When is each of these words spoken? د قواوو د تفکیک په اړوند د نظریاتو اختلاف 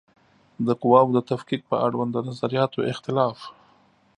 د 0.67 0.67
قواوو 0.81 1.15
د 1.15 1.19
تفکیک 1.29 1.61
په 1.71 1.75
اړوند 1.85 2.11
د 2.13 2.17
نظریاتو 2.29 2.79
اختلاف 2.91 3.37